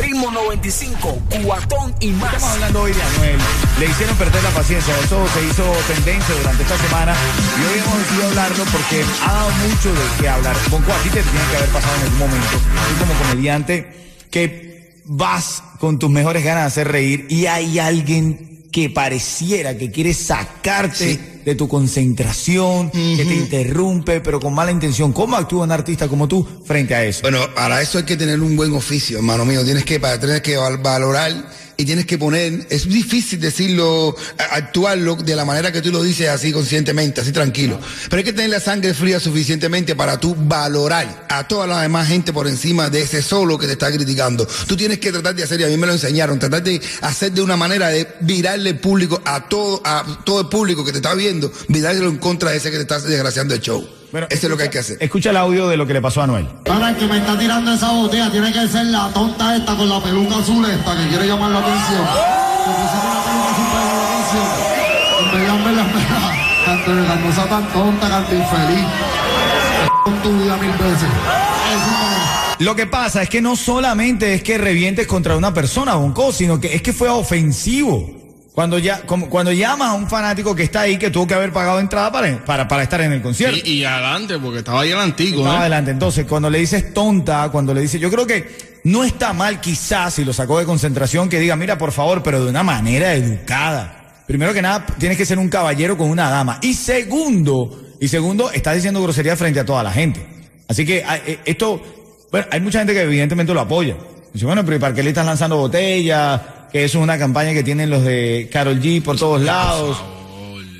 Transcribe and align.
Ritmo 0.00 0.30
95, 0.30 1.18
cuatón 1.44 1.94
y 2.00 2.08
más. 2.12 2.32
Estamos 2.32 2.54
hablando 2.54 2.82
hoy 2.82 2.92
de 2.92 3.02
Anuel. 3.02 3.38
Le 3.78 3.86
hicieron 3.86 4.16
perder 4.16 4.42
la 4.42 4.50
paciencia. 4.50 4.94
Eso 4.98 5.26
se 5.28 5.44
hizo 5.44 5.62
tendencia 5.92 6.34
durante 6.36 6.62
esta 6.62 6.78
semana. 6.78 7.14
Y 7.58 7.64
hoy 7.64 7.78
hemos 7.80 7.98
decidido 7.98 8.28
hablarlo 8.28 8.64
porque 8.72 9.04
ha 9.26 9.32
dado 9.32 9.50
mucho 9.50 9.88
de 9.92 10.20
qué 10.20 10.28
hablar. 10.28 10.56
Bonco, 10.70 10.92
a 10.92 10.96
te 11.02 11.10
tiene 11.10 11.22
que 11.22 11.56
haber 11.56 11.68
pasado 11.68 11.94
en 11.96 12.02
algún 12.02 12.18
momento. 12.18 12.48
Tú 12.48 13.00
como 13.00 13.14
comediante 13.14 14.16
que 14.30 15.02
vas 15.04 15.62
con 15.78 15.98
tus 15.98 16.10
mejores 16.10 16.44
ganas 16.44 16.62
de 16.62 16.66
hacer 16.68 16.92
reír 16.92 17.26
y 17.28 17.46
hay 17.46 17.78
alguien 17.78 18.59
que 18.70 18.88
pareciera 18.90 19.76
que 19.76 19.90
quiere 19.90 20.14
sacarte 20.14 21.40
de 21.44 21.54
tu 21.54 21.66
concentración, 21.68 22.90
que 22.90 23.24
te 23.24 23.34
interrumpe, 23.34 24.20
pero 24.20 24.38
con 24.40 24.54
mala 24.54 24.70
intención. 24.70 25.12
¿Cómo 25.12 25.36
actúa 25.36 25.64
un 25.64 25.72
artista 25.72 26.06
como 26.08 26.28
tú 26.28 26.46
frente 26.64 26.94
a 26.94 27.04
eso? 27.04 27.22
Bueno, 27.22 27.40
para 27.54 27.80
eso 27.82 27.98
hay 27.98 28.04
que 28.04 28.16
tener 28.16 28.40
un 28.40 28.56
buen 28.56 28.72
oficio, 28.74 29.18
hermano 29.18 29.44
mío. 29.44 29.64
Tienes 29.64 29.84
que, 29.84 29.98
para, 29.98 30.18
tienes 30.20 30.40
que 30.42 30.56
val- 30.56 30.78
valorar 30.78 31.32
y 31.80 31.84
tienes 31.86 32.04
que 32.04 32.18
poner, 32.18 32.66
es 32.68 32.86
difícil 32.86 33.40
decirlo, 33.40 34.14
actuarlo 34.50 35.16
de 35.16 35.34
la 35.34 35.46
manera 35.46 35.72
que 35.72 35.80
tú 35.80 35.90
lo 35.90 36.02
dices 36.02 36.28
así 36.28 36.52
conscientemente, 36.52 37.22
así 37.22 37.32
tranquilo. 37.32 37.80
Pero 38.10 38.18
hay 38.18 38.24
que 38.24 38.34
tener 38.34 38.50
la 38.50 38.60
sangre 38.60 38.92
fría 38.92 39.18
suficientemente 39.18 39.96
para 39.96 40.20
tú 40.20 40.36
valorar 40.38 41.26
a 41.30 41.48
toda 41.48 41.66
la 41.66 41.80
demás 41.80 42.06
gente 42.06 42.34
por 42.34 42.46
encima 42.46 42.90
de 42.90 43.00
ese 43.00 43.22
solo 43.22 43.58
que 43.58 43.66
te 43.66 43.72
está 43.72 43.90
criticando. 43.90 44.46
Tú 44.66 44.76
tienes 44.76 44.98
que 44.98 45.10
tratar 45.10 45.34
de 45.34 45.42
hacer, 45.42 45.58
y 45.58 45.64
a 45.64 45.68
mí 45.68 45.78
me 45.78 45.86
lo 45.86 45.94
enseñaron, 45.94 46.38
tratar 46.38 46.62
de 46.62 46.82
hacer 47.00 47.32
de 47.32 47.40
una 47.40 47.56
manera 47.56 47.88
de 47.88 48.06
virarle 48.20 48.70
el 48.70 48.78
público 48.78 49.22
a 49.24 49.48
todo, 49.48 49.80
a 49.82 50.22
todo 50.22 50.42
el 50.42 50.48
público 50.48 50.84
que 50.84 50.92
te 50.92 50.98
está 50.98 51.14
viendo, 51.14 51.50
virarlo 51.68 52.10
en 52.10 52.18
contra 52.18 52.50
de 52.50 52.58
ese 52.58 52.70
que 52.70 52.76
te 52.76 52.82
está 52.82 53.00
desgraciando 53.00 53.54
el 53.54 53.62
show. 53.62 53.99
Bueno, 54.12 54.26
Eso 54.30 54.46
es 54.46 54.50
lo 54.50 54.56
que 54.56 54.64
hay 54.64 54.70
que 54.70 54.80
hacer. 54.80 54.96
Escucha 55.00 55.30
el 55.30 55.36
audio 55.36 55.68
de 55.68 55.76
lo 55.76 55.86
que 55.86 55.92
le 55.92 56.00
pasó 56.00 56.20
a 56.20 56.24
Anuel. 56.24 56.48
Ahora 56.68 56.90
el 56.90 56.96
que 56.96 57.06
me 57.06 57.18
está 57.18 57.38
tirando 57.38 57.72
esa 57.72 57.92
botella 57.92 58.30
tiene 58.30 58.52
que 58.52 58.66
ser 58.66 58.86
la 58.86 59.08
tonta 59.12 59.56
esta 59.56 59.76
con 59.76 59.88
la 59.88 60.02
peluca 60.02 60.36
azul 60.36 60.64
esta 60.68 60.96
que 60.96 61.08
quiere 61.08 61.26
llamar 61.26 61.50
la 61.50 61.58
atención. 61.60 62.04
Que 62.04 62.70
pusieron 62.70 63.06
una 63.06 63.22
peluca 63.24 63.48
azul 63.54 64.42
para 65.30 65.44
llamar 65.44 65.72
la 65.74 65.82
atención. 65.82 66.40
En 66.66 66.96
de 66.96 67.46
tan 67.48 67.72
tonta, 67.72 68.08
canto 68.08 68.34
infeliz. 68.34 68.86
Con 70.04 70.22
tu 70.22 70.38
vida 70.38 70.56
mil 70.56 70.72
veces. 70.72 71.08
Lo 72.58 72.76
que 72.76 72.86
pasa 72.86 73.22
es 73.22 73.28
que 73.28 73.40
no 73.40 73.56
solamente 73.56 74.34
es 74.34 74.42
que 74.42 74.58
revientes 74.58 75.06
contra 75.06 75.36
una 75.36 75.54
persona, 75.54 75.94
Bonco, 75.94 76.32
sino 76.32 76.60
que 76.60 76.74
es 76.74 76.82
que 76.82 76.92
fue 76.92 77.08
ofensivo. 77.08 78.19
Cuando 78.60 78.78
ya, 78.78 79.00
como- 79.06 79.30
cuando 79.30 79.52
llamas 79.52 79.88
a 79.88 79.92
un 79.94 80.06
fanático 80.06 80.54
que 80.54 80.64
está 80.64 80.82
ahí, 80.82 80.98
que 80.98 81.08
tuvo 81.08 81.26
que 81.26 81.32
haber 81.32 81.50
pagado 81.50 81.80
entrada 81.80 82.12
para, 82.12 82.44
para, 82.44 82.68
para 82.68 82.82
estar 82.82 83.00
en 83.00 83.10
el 83.10 83.22
concierto. 83.22 83.56
Y, 83.64 83.70
y 83.70 83.84
adelante, 83.86 84.38
porque 84.38 84.58
estaba 84.58 84.82
ahí 84.82 84.90
adelantico, 84.92 85.38
Estaba 85.38 85.54
¿eh? 85.54 85.60
adelante. 85.60 85.90
Entonces, 85.92 86.26
cuando 86.26 86.50
le 86.50 86.58
dices 86.58 86.92
tonta, 86.92 87.48
cuando 87.50 87.72
le 87.72 87.80
dices, 87.80 87.98
yo 87.98 88.10
creo 88.10 88.26
que 88.26 88.80
no 88.84 89.02
está 89.02 89.32
mal 89.32 89.62
quizás 89.62 90.12
si 90.12 90.26
lo 90.26 90.34
sacó 90.34 90.58
de 90.58 90.66
concentración 90.66 91.30
que 91.30 91.40
diga, 91.40 91.56
mira, 91.56 91.78
por 91.78 91.90
favor, 91.90 92.22
pero 92.22 92.44
de 92.44 92.50
una 92.50 92.62
manera 92.62 93.14
educada. 93.14 94.22
Primero 94.26 94.52
que 94.52 94.60
nada, 94.60 94.84
tienes 94.98 95.16
que 95.16 95.24
ser 95.24 95.38
un 95.38 95.48
caballero 95.48 95.96
con 95.96 96.10
una 96.10 96.28
dama. 96.28 96.58
Y 96.60 96.74
segundo, 96.74 97.94
y 97.98 98.08
segundo, 98.08 98.50
estás 98.50 98.74
diciendo 98.74 99.02
grosería 99.02 99.36
frente 99.38 99.60
a 99.60 99.64
toda 99.64 99.82
la 99.82 99.90
gente. 99.90 100.20
Así 100.68 100.84
que 100.84 101.02
ah, 101.02 101.16
eh, 101.16 101.38
esto, 101.46 101.80
bueno, 102.30 102.46
hay 102.50 102.60
mucha 102.60 102.80
gente 102.80 102.92
que 102.92 103.00
evidentemente 103.00 103.54
lo 103.54 103.60
apoya. 103.62 103.96
Dice, 104.34 104.44
bueno, 104.44 104.62
pero 104.66 104.76
¿y 104.76 104.80
¿para 104.80 104.92
qué 104.94 105.02
le 105.02 105.08
estás 105.08 105.24
lanzando 105.24 105.56
botellas? 105.56 106.40
Que 106.72 106.84
eso 106.84 106.98
es 106.98 107.04
una 107.04 107.18
campaña 107.18 107.52
que 107.52 107.62
tienen 107.62 107.90
los 107.90 108.04
de 108.04 108.48
Carol 108.52 108.80
G 108.80 109.02
por 109.02 109.18
todos 109.18 109.40
lados. 109.40 110.02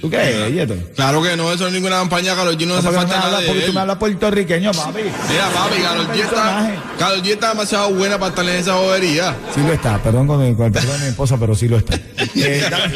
¿Tú 0.00 0.08
qué, 0.08 0.50
Yeto? 0.52 0.74
Claro 0.96 1.22
que 1.22 1.36
no, 1.36 1.52
eso 1.52 1.64
no 1.64 1.68
es 1.68 1.74
ninguna 1.74 1.96
campaña, 1.96 2.34
Carol 2.34 2.56
G 2.56 2.66
no 2.66 2.72
hace 2.74 2.84
Porque, 2.84 3.00
falta 3.00 3.18
nada 3.18 3.40
porque 3.46 3.60
tú 3.62 3.74
me 3.74 3.80
hablas 3.80 3.98
puertorriqueño, 3.98 4.72
papi. 4.72 5.02
Mira, 5.02 5.48
papi, 5.52 5.82
Carol 5.82 6.08
G 6.08 6.20
está. 6.20 6.74
Karol 6.98 7.22
G 7.22 7.32
está 7.32 7.50
demasiado 7.50 7.94
buena 7.94 8.18
para 8.18 8.30
estar 8.30 8.48
en 8.48 8.56
esa 8.56 8.76
bobería. 8.76 9.36
Sí 9.54 9.60
lo 9.60 9.70
está, 9.72 10.02
perdón 10.02 10.26
con 10.26 10.42
el, 10.42 10.56
con 10.56 10.66
el 10.66 10.72
perdón 10.72 10.98
de 11.00 11.04
mi 11.04 11.10
esposa, 11.10 11.36
pero 11.38 11.54
sí 11.54 11.68
lo 11.68 11.76
está. 11.78 11.98
Eh, 12.36 12.64
dame, 12.70 12.94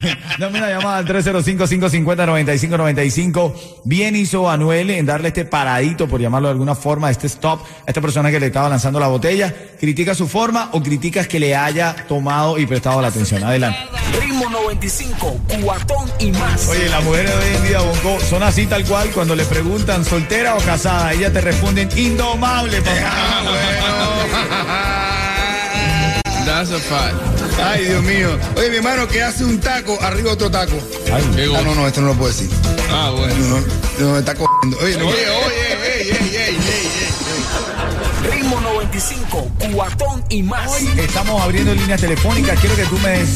dame 0.38 0.56
una 0.58 0.70
llamada 0.70 0.96
al 0.98 1.06
305-550-9595. 1.06 3.82
Bien 3.84 4.16
hizo 4.16 4.48
Anuel 4.50 4.88
en 4.90 5.04
darle 5.04 5.28
este 5.28 5.44
paradito, 5.44 6.08
por 6.08 6.18
llamarlo 6.20 6.48
de 6.48 6.52
alguna 6.52 6.74
forma, 6.74 7.10
este 7.10 7.26
stop 7.26 7.60
a 7.62 7.66
esta 7.86 8.00
persona 8.00 8.30
que 8.30 8.40
le 8.40 8.46
estaba 8.46 8.70
lanzando 8.70 8.98
la 8.98 9.08
botella. 9.08 9.54
¿Critica 9.78 10.14
su 10.14 10.26
forma 10.26 10.70
o 10.72 10.82
criticas 10.82 11.28
que 11.28 11.38
le 11.38 11.54
haya 11.54 11.94
tomado 12.08 12.58
y 12.58 12.64
prestado 12.66 13.02
la 13.02 13.08
atención? 13.08 13.44
Adelante. 13.44 13.78
Ritmo 14.18 14.48
95, 14.50 15.40
cuatón 15.62 16.10
y 16.18 16.30
más. 16.32 16.66
Oye, 16.68 16.88
las 16.88 17.02
mujeres 17.04 17.30
de 17.30 17.36
hoy 17.36 17.54
en 17.56 17.62
día, 17.68 17.80
Bonco, 17.80 18.18
son 18.28 18.42
así 18.42 18.66
tal 18.66 18.84
cual 18.84 19.10
cuando 19.10 19.34
le 19.36 19.44
preguntan 19.44 20.04
soltera 20.04 20.54
o 20.56 20.58
casada. 20.60 21.12
Ellas 21.12 21.32
te 21.32 21.40
responden 21.40 21.88
indomable, 21.96 22.80
papá. 22.82 23.42
That's 26.44 26.70
a 26.72 26.78
fact. 26.80 27.14
Ay, 27.62 27.84
Dios 27.84 28.02
mío. 28.02 28.36
Oye, 28.56 28.70
mi 28.70 28.76
hermano, 28.76 29.06
que 29.06 29.22
hace 29.22 29.44
un 29.44 29.60
taco, 29.60 29.98
arriba 30.02 30.32
otro 30.32 30.50
taco. 30.50 30.72
Ay, 31.12 31.22
Ah, 31.56 31.62
no, 31.62 31.74
no, 31.74 31.86
esto 31.86 32.00
no 32.00 32.08
lo 32.08 32.14
puedo 32.14 32.32
decir. 32.32 32.50
Ah, 32.90 33.10
bueno. 33.16 33.34
No, 33.36 33.60
no, 33.60 33.66
no, 34.00 34.12
me 34.14 34.18
está 34.18 34.34
cogiendo. 34.34 34.78
Oye, 34.78 34.96
no. 34.96 35.06
Oye, 35.06 35.28
oye, 35.28 36.00
ey, 36.00 36.10
ey, 36.10 36.36
25, 39.00 39.48
cuatón 39.72 40.22
y 40.28 40.42
más. 40.42 40.70
Hoy 40.70 40.86
estamos 40.98 41.40
abriendo 41.40 41.74
líneas 41.74 41.98
telefónicas. 41.98 42.60
Quiero 42.60 42.76
que 42.76 42.84
tú 42.84 42.98
me 42.98 43.08
des 43.08 43.30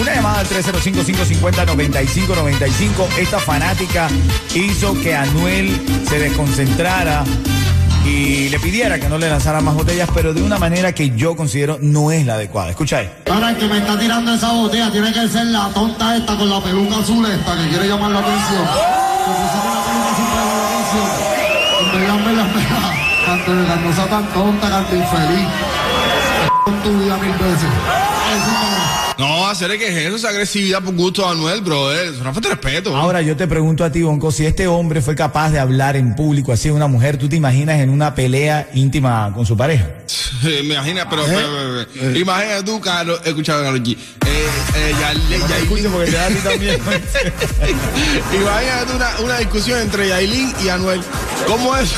una 0.00 0.14
llamada 0.14 0.40
al 0.40 0.48
305-550-9595. 0.48 3.18
Esta 3.18 3.38
fanática 3.38 4.08
hizo 4.54 4.98
que 5.02 5.14
Anuel 5.14 5.78
se 6.08 6.20
desconcentrara 6.20 7.24
y 8.06 8.48
le 8.48 8.58
pidiera 8.60 8.98
que 8.98 9.10
no 9.10 9.18
le 9.18 9.28
lanzara 9.28 9.60
más 9.60 9.74
botellas, 9.74 10.08
pero 10.14 10.32
de 10.32 10.40
una 10.40 10.58
manera 10.58 10.94
que 10.94 11.10
yo 11.10 11.36
considero 11.36 11.76
no 11.82 12.10
es 12.10 12.24
la 12.24 12.32
adecuada. 12.34 12.70
Escucháis. 12.70 13.10
Para 13.26 13.50
el 13.50 13.58
que 13.58 13.66
me 13.66 13.76
está 13.76 13.98
tirando 13.98 14.32
esa 14.32 14.52
botella, 14.52 14.90
tiene 14.90 15.12
que 15.12 15.28
ser 15.28 15.44
la 15.48 15.68
tonta 15.74 16.16
esta 16.16 16.34
con 16.34 16.48
la 16.48 16.62
peluca 16.62 16.96
azul 16.96 17.26
esta 17.26 17.58
que 17.58 17.68
quiere 17.68 17.88
llamar 17.88 18.12
la 18.12 18.20
atención. 18.20 18.62
¡Oh! 18.62 18.66
La 21.76 21.92
peluca 21.92 22.14
azul 22.14 22.36
la 22.36 22.44
atención. 22.44 22.79
No 23.36 23.94
sea 23.94 24.06
tan 24.08 24.26
tonta, 24.32 24.68
canto 24.68 24.96
infeliz. 24.96 25.46
Con 26.64 26.82
tu 26.82 26.98
vida 26.98 27.16
mil 27.16 27.30
veces. 27.32 27.68
No. 29.18 29.40
Hacer 29.50 29.76
que 29.78 29.88
es 29.88 30.06
eso, 30.06 30.14
esa 30.16 30.28
agresividad 30.28 30.80
por 30.80 30.94
gusto 30.94 31.22
de 31.22 31.32
Anuel, 31.32 31.60
brother. 31.60 32.06
Es 32.14 32.20
una 32.20 32.32
falta 32.32 32.48
de 32.48 32.54
respeto. 32.54 32.96
Ahora 32.96 33.20
yo 33.20 33.36
te 33.36 33.48
pregunto 33.48 33.84
a 33.84 33.90
ti, 33.90 34.00
Bonco, 34.00 34.30
si 34.30 34.46
este 34.46 34.68
hombre 34.68 35.02
fue 35.02 35.16
capaz 35.16 35.50
de 35.50 35.58
hablar 35.58 35.96
en 35.96 36.14
público 36.14 36.52
así 36.52 36.68
de 36.68 36.74
una 36.74 36.86
mujer, 36.86 37.16
¿tú 37.18 37.28
te 37.28 37.34
imaginas 37.34 37.80
en 37.80 37.90
una 37.90 38.14
pelea 38.14 38.68
íntima 38.74 39.32
con 39.34 39.44
su 39.44 39.56
pareja? 39.56 39.88
Imagina, 40.62 41.08
pero, 41.10 41.24
pero, 41.26 41.48
pero, 41.48 41.86
pero, 41.92 42.18
imagina 42.18 42.64
tú, 42.64 42.80
Carlos, 42.80 43.20
escuchaba 43.24 43.60
a 43.60 43.64
Karol 43.64 43.82
G. 43.82 43.92
Eh, 43.92 44.46
eh, 44.76 44.94
Yailin- 45.00 45.90
porque 45.90 46.10
te 46.10 46.16
da 46.16 46.26
a 46.26 46.28
ti 46.28 46.34
también. 46.36 46.80
Imagínate 48.40 48.92
una, 48.94 49.20
una 49.24 49.38
discusión 49.38 49.80
entre 49.80 50.08
Yailin 50.08 50.54
y 50.64 50.68
Anuel. 50.68 51.00
¿Cómo 51.48 51.76
es? 51.76 51.90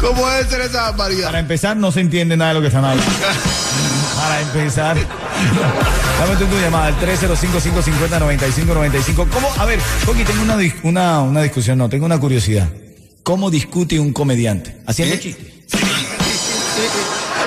¿Cómo 0.00 0.28
debe 0.28 0.48
ser 0.48 0.60
esa 0.62 0.82
barbaridad? 0.90 1.26
Para 1.26 1.38
empezar, 1.40 1.76
no 1.76 1.92
se 1.92 2.00
entiende 2.00 2.36
nada 2.36 2.50
de 2.50 2.54
lo 2.54 2.60
que 2.60 2.66
están 2.68 2.84
hablando. 2.84 3.12
Para 4.16 4.40
empezar, 4.40 4.96
dame 4.96 6.36
tu 6.36 6.46
llamada 6.60 6.86
al 6.88 6.98
305-550-9595. 7.00 9.28
¿Cómo? 9.28 9.48
A 9.56 9.64
ver, 9.64 9.78
Coqui, 10.04 10.24
tengo 10.24 10.42
una, 10.42 10.56
una, 10.82 11.22
una 11.22 11.42
discusión, 11.42 11.78
no, 11.78 11.88
tengo 11.88 12.04
una 12.06 12.18
curiosidad. 12.18 12.68
¿Cómo 13.22 13.50
discute 13.50 13.98
un 13.98 14.12
comediante? 14.12 14.76
¿Haciendo 14.86 15.14
¿Eh? 15.14 15.20
chistes? 15.20 15.46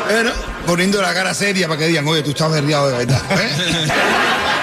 Bueno, 0.05 0.31
poniendo 0.67 1.01
la 1.01 1.13
cara 1.13 1.33
seria 1.33 1.65
para 1.67 1.79
que 1.79 1.87
digan, 1.87 2.05
oye, 2.07 2.21
tú 2.23 2.31
estás 2.31 2.51
berriado 2.51 2.89
de 2.89 2.97
verdad. 2.97 3.21
¿eh? 3.31 3.87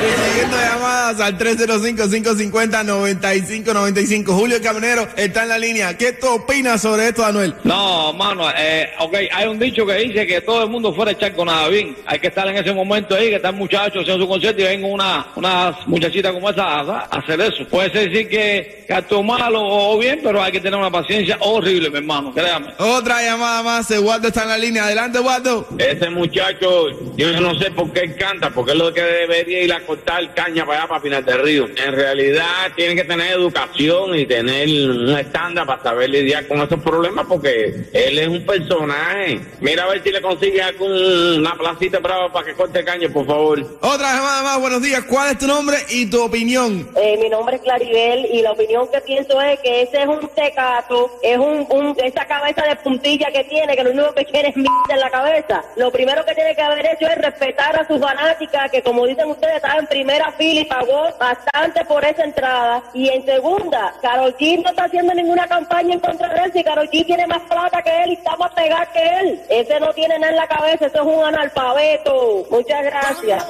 Siguiendo 0.00 0.56
llamadas 0.56 1.20
al 1.20 1.36
305-550-9595. 1.38 4.26
Julio 4.28 4.56
Caminero 4.62 5.06
está 5.16 5.42
en 5.42 5.48
la 5.50 5.58
línea. 5.58 5.98
¿Qué 5.98 6.12
tú 6.12 6.28
opinas 6.28 6.80
sobre 6.80 7.08
esto, 7.08 7.22
Anuel? 7.24 7.54
No, 7.64 8.12
mano, 8.14 8.48
eh, 8.56 8.88
ok, 8.98 9.14
hay 9.32 9.48
un 9.48 9.58
dicho 9.58 9.84
que 9.84 9.94
dice 9.94 10.26
que 10.26 10.40
todo 10.40 10.62
el 10.64 10.70
mundo 10.70 10.94
fuera 10.94 11.10
a 11.10 11.14
echar 11.14 11.34
con 11.34 11.46
nada 11.46 11.68
bien. 11.68 11.94
Hay 12.06 12.18
que 12.18 12.28
estar 12.28 12.48
en 12.48 12.56
ese 12.56 12.72
momento 12.72 13.14
ahí, 13.14 13.28
que 13.28 13.36
están 13.36 13.56
muchachos 13.56 14.02
haciendo 14.02 14.24
su 14.24 14.28
concierto 14.28 14.62
y 14.62 14.64
venga 14.64 14.86
una, 14.86 15.26
una 15.36 15.78
muchachita 15.86 16.32
como 16.32 16.48
esa 16.48 16.64
a, 16.64 16.80
a 16.80 17.00
hacer 17.18 17.38
eso. 17.40 17.66
Puede 17.68 17.90
ser 17.92 18.10
decir 18.10 18.28
que, 18.28 18.84
que 18.86 18.94
actuó 18.94 19.22
malo 19.22 19.60
o 19.62 19.98
bien, 19.98 20.20
pero 20.22 20.42
hay 20.42 20.52
que 20.52 20.60
tener 20.60 20.78
una 20.78 20.90
paciencia 20.90 21.36
horrible, 21.40 21.90
mi 21.90 21.98
hermano, 21.98 22.32
créame. 22.32 22.68
Otra 22.78 23.22
llamada 23.22 23.62
más. 23.62 23.90
Eduardo 23.90 24.28
está 24.28 24.44
en 24.44 24.48
la 24.48 24.56
línea. 24.58 24.84
Adelante, 24.84 25.18
Eduardo. 25.18 25.68
Ese 25.78 26.08
muchacho, 26.08 26.88
yo 27.16 27.40
no 27.40 27.58
sé 27.58 27.70
por 27.72 27.92
qué 27.92 28.00
él 28.00 28.16
canta, 28.16 28.48
porque 28.50 28.72
es 28.72 28.78
lo 28.78 28.92
que 28.94 29.02
debería 29.02 29.62
ir 29.62 29.72
a 29.72 29.80
cortar 29.90 30.34
caña 30.34 30.64
para 30.64 30.78
allá, 30.78 30.88
para 30.88 31.00
final 31.00 31.24
del 31.24 31.42
río. 31.42 31.66
En 31.66 31.92
realidad 31.92 32.70
tiene 32.76 32.94
que 32.94 33.02
tener 33.02 33.32
educación 33.32 34.16
y 34.16 34.24
tener 34.24 34.68
un 34.68 35.18
estándar 35.18 35.66
para 35.66 35.82
saber 35.82 36.10
lidiar 36.10 36.46
con 36.46 36.60
esos 36.60 36.80
problemas 36.80 37.26
porque 37.28 37.88
él 37.92 38.18
es 38.18 38.28
un 38.28 38.46
personaje. 38.46 39.40
Mira 39.60 39.82
a 39.84 39.88
ver 39.88 40.00
si 40.04 40.12
le 40.12 40.22
consigue 40.22 40.62
una 40.78 41.54
placita 41.56 41.98
brava 41.98 42.32
para 42.32 42.46
que 42.46 42.54
corte 42.54 42.84
caño, 42.84 43.10
por 43.12 43.26
favor. 43.26 43.58
Otra 43.80 44.12
semana 44.12 44.42
más, 44.42 44.60
buenos 44.60 44.80
días. 44.80 45.02
¿Cuál 45.08 45.32
es 45.32 45.38
tu 45.38 45.48
nombre 45.48 45.76
y 45.88 46.08
tu 46.08 46.22
opinión? 46.22 46.88
Eh, 46.94 47.18
mi 47.20 47.28
nombre 47.28 47.56
es 47.56 47.62
Claribel 47.62 48.26
y 48.32 48.42
la 48.42 48.52
opinión 48.52 48.88
que 48.92 49.00
pienso 49.00 49.40
es 49.42 49.58
que 49.58 49.82
ese 49.82 50.02
es 50.02 50.06
un 50.06 50.28
tecato, 50.36 51.18
es 51.20 51.36
un, 51.36 51.66
un 51.68 51.96
esa 52.04 52.24
cabeza 52.26 52.62
de 52.62 52.76
puntilla 52.76 53.26
que 53.32 53.42
tiene, 53.44 53.74
que 53.74 53.82
lo 53.82 53.90
único 53.90 54.14
que 54.14 54.24
quiere 54.24 54.50
es 54.50 54.56
mierda 54.56 54.70
en 54.90 55.00
la 55.00 55.10
cabeza. 55.10 55.64
Lo 55.74 55.90
primero 55.90 56.24
que 56.24 56.34
tiene 56.34 56.54
que 56.54 56.62
haber 56.62 56.86
hecho 56.86 57.08
es 57.08 57.18
respetar 57.18 57.76
a 57.76 57.86
sus 57.88 58.00
fanáticas, 58.00 58.70
que 58.70 58.82
como 58.82 59.04
dicen 59.06 59.28
ustedes, 59.28 59.60
en 59.80 59.86
primera 59.86 60.32
fila 60.32 60.60
y 60.60 60.64
pagó 60.64 61.08
bastante 61.18 61.84
por 61.86 62.04
esa 62.04 62.22
entrada. 62.22 62.82
Y 62.94 63.08
en 63.08 63.24
segunda, 63.24 63.92
Karol 64.00 64.36
G 64.38 64.62
no 64.62 64.70
está 64.70 64.84
haciendo 64.84 65.14
ninguna 65.14 65.46
campaña 65.48 65.94
en 65.94 66.00
contra 66.00 66.32
de 66.32 66.44
él, 66.44 66.52
si 66.52 66.62
Karol 66.62 66.88
G 66.90 67.04
tiene 67.04 67.26
más 67.26 67.42
plata 67.42 67.82
que 67.82 68.02
él 68.04 68.10
y 68.10 68.14
está 68.14 68.36
más 68.36 68.52
pegada 68.52 68.86
que 68.92 69.02
él. 69.20 69.42
Ese 69.48 69.80
no 69.80 69.92
tiene 69.92 70.18
nada 70.18 70.30
en 70.30 70.36
la 70.36 70.48
cabeza, 70.48 70.86
eso 70.86 70.96
es 70.96 71.18
un 71.18 71.24
analfabeto. 71.24 72.46
Muchas 72.50 72.84
gracias. 72.84 73.44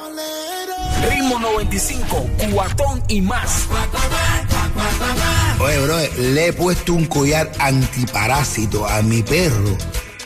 Ritmo 1.09 1.38
95, 1.38 2.27
cuatón 2.53 3.03
y 3.09 3.21
más. 3.21 3.69
Oye, 5.61 5.79
bro, 5.81 5.97
le 6.17 6.47
he 6.47 6.53
puesto 6.53 6.94
un 6.94 7.06
collar 7.06 7.50
antiparásito 7.59 8.87
a 8.87 9.03
mi 9.03 9.23
perro 9.23 9.76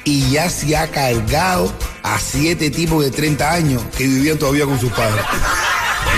y 0.05 0.31
ya 0.31 0.49
se 0.51 0.77
ha 0.77 0.89
cargado 0.91 1.73
a 2.03 2.19
siete 2.19 2.71
tipos 2.71 3.03
de 3.03 3.11
30 3.11 3.51
años 3.51 3.83
que 3.97 4.05
vivían 4.05 4.39
todavía 4.39 4.67
con 4.67 4.79
sus 4.79 4.93
padres. 4.93 5.25